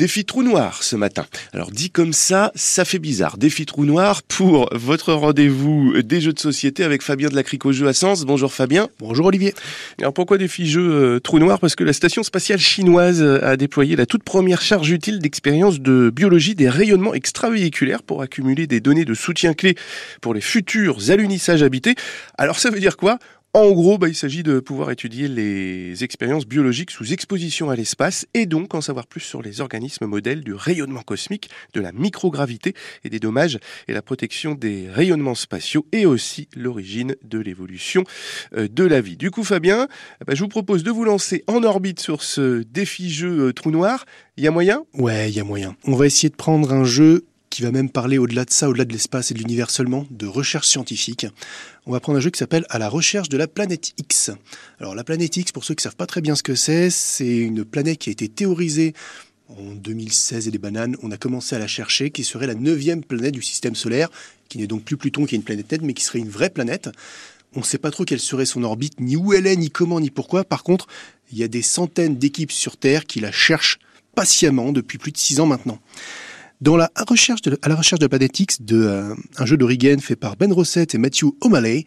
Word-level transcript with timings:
Défi 0.00 0.24
trou 0.24 0.42
noir 0.42 0.82
ce 0.82 0.96
matin. 0.96 1.26
Alors 1.52 1.70
dit 1.70 1.90
comme 1.90 2.14
ça, 2.14 2.52
ça 2.54 2.86
fait 2.86 2.98
bizarre. 2.98 3.36
Défi 3.36 3.66
trou 3.66 3.84
noir 3.84 4.22
pour 4.22 4.70
votre 4.72 5.12
rendez-vous 5.12 6.00
des 6.00 6.22
jeux 6.22 6.32
de 6.32 6.38
société 6.38 6.84
avec 6.84 7.02
Fabien 7.02 7.28
de 7.28 7.34
la 7.34 7.42
Crique 7.42 7.66
au 7.66 7.72
jeu 7.72 7.86
à 7.86 7.92
Sens. 7.92 8.24
Bonjour 8.24 8.50
Fabien. 8.50 8.88
Bonjour 8.98 9.26
Olivier. 9.26 9.52
Alors 9.98 10.14
pourquoi 10.14 10.38
défi 10.38 10.66
jeu 10.66 10.90
euh, 10.90 11.20
trou 11.20 11.38
noir? 11.38 11.60
Parce 11.60 11.74
que 11.74 11.84
la 11.84 11.92
station 11.92 12.22
spatiale 12.22 12.58
chinoise 12.58 13.22
a 13.22 13.58
déployé 13.58 13.94
la 13.94 14.06
toute 14.06 14.22
première 14.22 14.62
charge 14.62 14.90
utile 14.90 15.18
d'expérience 15.18 15.80
de 15.80 16.08
biologie 16.08 16.54
des 16.54 16.70
rayonnements 16.70 17.12
extravéhiculaires 17.12 18.02
pour 18.02 18.22
accumuler 18.22 18.66
des 18.66 18.80
données 18.80 19.04
de 19.04 19.12
soutien 19.12 19.52
clé 19.52 19.74
pour 20.22 20.32
les 20.32 20.40
futurs 20.40 21.10
alunissages 21.10 21.62
habités. 21.62 21.94
Alors 22.38 22.58
ça 22.58 22.70
veut 22.70 22.80
dire 22.80 22.96
quoi? 22.96 23.18
En 23.52 23.72
gros, 23.72 23.98
bah, 23.98 24.06
il 24.06 24.14
s'agit 24.14 24.44
de 24.44 24.60
pouvoir 24.60 24.92
étudier 24.92 25.26
les 25.26 26.04
expériences 26.04 26.46
biologiques 26.46 26.92
sous 26.92 27.12
exposition 27.12 27.68
à 27.68 27.74
l'espace 27.74 28.24
et 28.32 28.46
donc 28.46 28.74
en 28.74 28.80
savoir 28.80 29.08
plus 29.08 29.20
sur 29.20 29.42
les 29.42 29.60
organismes 29.60 30.06
modèles 30.06 30.44
du 30.44 30.54
rayonnement 30.54 31.02
cosmique, 31.02 31.50
de 31.74 31.80
la 31.80 31.90
microgravité 31.90 32.74
et 33.02 33.10
des 33.10 33.18
dommages 33.18 33.58
et 33.88 33.92
la 33.92 34.02
protection 34.02 34.54
des 34.54 34.88
rayonnements 34.88 35.34
spatiaux 35.34 35.84
et 35.90 36.06
aussi 36.06 36.48
l'origine 36.54 37.16
de 37.24 37.40
l'évolution 37.40 38.04
euh, 38.56 38.68
de 38.68 38.84
la 38.84 39.00
vie. 39.00 39.16
Du 39.16 39.32
coup, 39.32 39.42
Fabien, 39.42 39.88
bah, 40.24 40.34
je 40.36 40.42
vous 40.42 40.48
propose 40.48 40.84
de 40.84 40.92
vous 40.92 41.04
lancer 41.04 41.42
en 41.48 41.64
orbite 41.64 41.98
sur 41.98 42.22
ce 42.22 42.62
défi-jeu 42.62 43.48
euh, 43.48 43.52
trou 43.52 43.72
noir. 43.72 44.04
Il 44.36 44.44
y 44.44 44.46
a 44.46 44.52
moyen? 44.52 44.84
Ouais, 44.94 45.28
il 45.28 45.34
y 45.34 45.40
a 45.40 45.44
moyen. 45.44 45.74
On 45.84 45.96
va 45.96 46.06
essayer 46.06 46.30
de 46.30 46.36
prendre 46.36 46.72
un 46.72 46.84
jeu 46.84 47.26
qui 47.50 47.62
va 47.62 47.72
même 47.72 47.90
parler 47.90 48.16
au-delà 48.16 48.44
de 48.44 48.50
ça, 48.50 48.68
au-delà 48.68 48.84
de 48.84 48.92
l'espace 48.92 49.30
et 49.30 49.34
de 49.34 49.40
l'univers 49.40 49.70
seulement, 49.70 50.06
de 50.10 50.26
recherche 50.26 50.68
scientifique. 50.68 51.26
On 51.84 51.92
va 51.92 52.00
prendre 52.00 52.18
un 52.18 52.20
jeu 52.20 52.30
qui 52.30 52.38
s'appelle 52.38 52.64
À 52.70 52.78
la 52.78 52.88
recherche 52.88 53.28
de 53.28 53.36
la 53.36 53.48
planète 53.48 53.92
X. 53.98 54.30
Alors 54.78 54.94
la 54.94 55.02
planète 55.02 55.36
X, 55.36 55.50
pour 55.50 55.64
ceux 55.64 55.74
qui 55.74 55.80
ne 55.80 55.90
savent 55.90 55.96
pas 55.96 56.06
très 56.06 56.20
bien 56.20 56.36
ce 56.36 56.44
que 56.44 56.54
c'est, 56.54 56.90
c'est 56.90 57.36
une 57.36 57.64
planète 57.64 57.98
qui 57.98 58.08
a 58.08 58.12
été 58.12 58.28
théorisée 58.28 58.94
en 59.48 59.74
2016 59.74 60.46
et 60.46 60.50
des 60.52 60.58
bananes. 60.58 60.96
On 61.02 61.10
a 61.10 61.16
commencé 61.16 61.56
à 61.56 61.58
la 61.58 61.66
chercher, 61.66 62.10
qui 62.10 62.22
serait 62.22 62.46
la 62.46 62.54
neuvième 62.54 63.02
planète 63.02 63.34
du 63.34 63.42
système 63.42 63.74
solaire, 63.74 64.10
qui 64.48 64.58
n'est 64.58 64.68
donc 64.68 64.84
plus 64.84 64.96
Pluton 64.96 65.26
qui 65.26 65.34
est 65.34 65.38
une 65.38 65.44
planète 65.44 65.72
nette, 65.72 65.82
mais 65.82 65.92
qui 65.94 66.04
serait 66.04 66.20
une 66.20 66.30
vraie 66.30 66.50
planète. 66.50 66.88
On 67.56 67.60
ne 67.60 67.64
sait 67.64 67.78
pas 67.78 67.90
trop 67.90 68.04
quelle 68.04 68.20
serait 68.20 68.46
son 68.46 68.62
orbite, 68.62 69.00
ni 69.00 69.16
où 69.16 69.32
elle 69.32 69.48
est, 69.48 69.56
ni 69.56 69.70
comment, 69.70 69.98
ni 69.98 70.10
pourquoi. 70.10 70.44
Par 70.44 70.62
contre, 70.62 70.86
il 71.32 71.38
y 71.38 71.42
a 71.42 71.48
des 71.48 71.62
centaines 71.62 72.16
d'équipes 72.16 72.52
sur 72.52 72.76
Terre 72.76 73.06
qui 73.06 73.18
la 73.18 73.32
cherchent 73.32 73.80
patiemment 74.14 74.70
depuis 74.70 74.98
plus 74.98 75.10
de 75.10 75.18
six 75.18 75.40
ans 75.40 75.46
maintenant. 75.46 75.80
Dans 76.60 76.76
la 76.76 76.90
recherche 77.08 77.40
de, 77.40 77.58
à 77.62 77.68
la 77.70 77.74
recherche 77.74 78.00
de 78.00 78.04
la 78.04 78.10
planète 78.10 78.38
X, 78.38 78.60
de, 78.60 78.76
euh, 78.76 79.14
un 79.38 79.46
jeu 79.46 79.56
d'Origen 79.56 79.98
fait 79.98 80.16
par 80.16 80.36
Ben 80.36 80.52
Rossett 80.52 80.94
et 80.94 80.98
Matthew 80.98 81.28
O'Malley, 81.40 81.86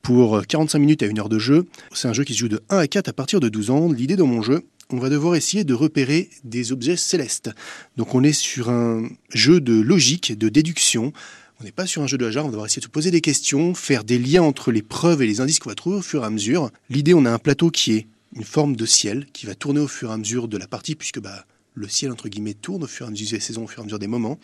pour 0.00 0.46
45 0.46 0.78
minutes 0.78 1.02
à 1.02 1.06
une 1.06 1.18
heure 1.18 1.28
de 1.28 1.38
jeu. 1.38 1.66
C'est 1.92 2.08
un 2.08 2.12
jeu 2.12 2.24
qui 2.24 2.32
se 2.32 2.38
joue 2.38 2.48
de 2.48 2.62
1 2.70 2.78
à 2.78 2.86
4 2.86 3.08
à 3.08 3.12
partir 3.12 3.40
de 3.40 3.48
12 3.48 3.70
ans. 3.70 3.92
L'idée 3.92 4.16
de 4.16 4.22
mon 4.22 4.40
jeu, 4.40 4.62
on 4.88 4.98
va 4.98 5.10
devoir 5.10 5.34
essayer 5.34 5.64
de 5.64 5.74
repérer 5.74 6.30
des 6.44 6.72
objets 6.72 6.96
célestes. 6.96 7.50
Donc 7.96 8.14
on 8.14 8.22
est 8.22 8.32
sur 8.32 8.70
un 8.70 9.06
jeu 9.34 9.60
de 9.60 9.74
logique, 9.74 10.38
de 10.38 10.48
déduction. 10.48 11.12
On 11.60 11.64
n'est 11.64 11.72
pas 11.72 11.86
sur 11.86 12.02
un 12.02 12.06
jeu 12.06 12.16
de 12.16 12.24
hasard, 12.24 12.44
on 12.44 12.48
va 12.48 12.52
devoir 12.52 12.66
essayer 12.66 12.80
de 12.80 12.86
se 12.86 12.90
poser 12.90 13.10
des 13.10 13.20
questions, 13.20 13.74
faire 13.74 14.04
des 14.04 14.18
liens 14.18 14.42
entre 14.42 14.72
les 14.72 14.82
preuves 14.82 15.22
et 15.22 15.26
les 15.26 15.40
indices 15.40 15.58
qu'on 15.58 15.70
va 15.70 15.74
trouver 15.74 15.96
au 15.96 16.02
fur 16.02 16.22
et 16.22 16.26
à 16.26 16.30
mesure. 16.30 16.70
L'idée, 16.88 17.12
on 17.12 17.24
a 17.26 17.30
un 17.30 17.38
plateau 17.38 17.70
qui 17.70 17.92
est 17.92 18.06
une 18.34 18.44
forme 18.44 18.76
de 18.76 18.86
ciel, 18.86 19.26
qui 19.32 19.44
va 19.44 19.54
tourner 19.54 19.80
au 19.80 19.88
fur 19.88 20.10
et 20.10 20.14
à 20.14 20.16
mesure 20.16 20.48
de 20.48 20.56
la 20.56 20.66
partie, 20.66 20.94
puisque 20.94 21.20
bah, 21.20 21.44
le 21.76 21.88
ciel, 21.88 22.10
entre 22.10 22.28
guillemets, 22.28 22.54
tourne 22.54 22.82
au 22.82 22.86
fur 22.88 23.06
et 23.06 23.08
à 23.08 23.10
mesure 23.10 23.30
des 23.30 23.40
saisons, 23.40 23.64
au 23.64 23.66
fur 23.68 23.80
et 23.80 23.82
à 23.82 23.84
mesure 23.84 23.98
des 23.98 24.08
moments. 24.08 24.38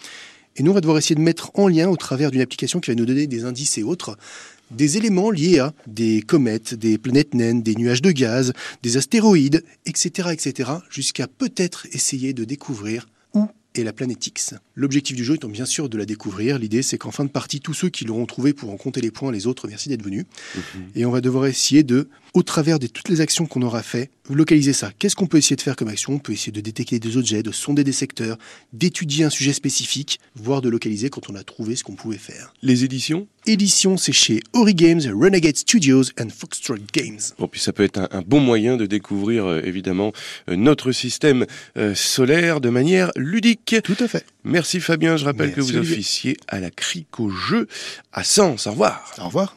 Et 0.57 0.63
nous, 0.63 0.71
on 0.71 0.75
va 0.75 0.83
devoir 0.83 0.99
essayer 0.99 1.15
de 1.15 1.21
mettre 1.21 1.51
en 1.55 1.67
lien, 1.67 1.89
au 1.89 1.97
travers 1.97 2.31
d'une 2.31 2.43
application 2.43 2.79
qui 2.79 2.91
va 2.91 2.95
nous 2.95 3.07
donner 3.07 3.27
des 3.27 3.45
indices 3.45 3.79
et 3.79 3.83
autres, 3.83 4.19
des 4.71 4.99
éléments 4.99 5.31
liés 5.31 5.59
à 5.59 5.73
des 5.87 6.23
comètes, 6.23 6.75
des 6.75 6.99
planètes 6.99 7.35
naines, 7.35 7.63
des 7.63 7.75
nuages 7.75 8.03
de 8.03 8.11
gaz, 8.11 8.53
des 8.83 8.99
astéroïdes, 8.99 9.65
etc., 9.87 10.29
etc., 10.33 10.71
jusqu'à 10.91 11.27
peut-être 11.27 11.87
essayer 11.93 12.35
de 12.35 12.45
découvrir 12.45 13.09
où 13.33 13.49
est 13.75 13.83
la 13.83 13.95
planète 13.95 14.27
X. 14.27 14.55
L'objectif 14.75 15.17
du 15.17 15.25
jeu 15.25 15.37
étant 15.37 15.49
bien 15.49 15.65
sûr 15.65 15.89
de 15.89 15.97
la 15.97 16.05
découvrir. 16.05 16.59
L'idée, 16.59 16.83
c'est 16.83 16.99
qu'en 16.99 17.11
fin 17.11 17.25
de 17.25 17.31
partie, 17.31 17.61
tous 17.61 17.75
ceux 17.75 17.89
qui 17.89 18.05
l'auront 18.05 18.27
trouvé 18.27 18.53
pourront 18.53 18.77
compter 18.77 19.01
les 19.01 19.11
points, 19.11 19.33
les 19.33 19.47
autres, 19.47 19.69
merci 19.69 19.89
d'être 19.89 20.03
venus. 20.03 20.27
Et 20.95 21.07
on 21.07 21.11
va 21.11 21.23
devoir 21.23 21.47
essayer 21.47 21.83
de, 21.83 22.09
au 22.35 22.43
travers 22.43 22.79
de 22.79 22.87
toutes 22.87 23.09
les 23.09 23.21
actions 23.21 23.47
qu'on 23.47 23.63
aura 23.63 23.83
fait, 23.83 24.11
localiser 24.31 24.73
ça. 24.73 24.91
Qu'est-ce 24.99 25.17
qu'on 25.17 25.27
peut 25.27 25.39
essayer 25.39 25.57
de 25.57 25.61
faire 25.61 25.77
comme 25.77 25.89
action? 25.89 26.15
On 26.15 26.19
peut 26.19 26.33
essayer 26.33 26.53
de 26.53 26.61
détecter 26.61 26.99
des 26.99 27.17
objets, 27.17 27.43
de 27.43 27.53
sonder 27.53 27.85
des 27.85 27.93
secteurs, 27.93 28.39
d'étudier 28.73 29.25
un 29.25 29.31
sujet 29.31 29.53
spécifique, 29.53 30.21
voire 30.35 30.63
de 30.63 30.69
localiser 30.69 31.11
quand 31.11 31.29
on 31.31 31.35
a 31.35 31.45
trouvé 31.45 31.77
ce 31.77 31.85
qu'on 31.85 31.95
pouvait 31.95 32.19
faire. 32.19 32.55
Les 32.63 32.85
éditions? 32.85 33.27
Édition, 33.47 33.97
c'est 33.97 34.13
chez 34.13 34.41
Ori 34.53 34.75
Games, 34.75 35.01
Renegade 35.13 35.57
Studios 35.57 36.05
and 36.21 36.29
Foxtrot 36.37 36.77
Games. 36.93 37.19
Bon, 37.39 37.49
puis 37.49 37.61
ça 37.61 37.73
peut 37.73 37.83
être 37.83 37.99
un, 37.99 38.09
un 38.13 38.23
bon 38.23 38.41
moyen 38.41 38.77
de 38.77 38.87
découvrir 38.87 39.45
euh, 39.45 39.61
évidemment 39.65 40.13
euh, 40.49 40.57
notre 40.57 40.93
système 40.93 41.47
euh, 41.77 41.95
solaire 41.95 42.61
de 42.61 42.69
manière 42.69 43.11
ludique. 43.17 43.77
Tout 43.83 43.97
à 43.99 44.09
fait. 44.09 44.25
Merci 44.45 44.81
Fabien, 44.81 45.17
je 45.17 45.25
rappelle 45.25 45.53
Merci, 45.55 45.73
que 45.73 45.77
vous 45.77 45.77
officiez 45.77 46.37
à 46.49 46.61
la 46.61 46.71
crique 46.71 47.19
au 47.19 47.31
jeu 47.31 47.67
à 48.13 48.25
Sens. 48.25 48.67
Au 48.67 48.71
revoir. 48.71 49.13
Au 49.19 49.27
revoir. 49.27 49.57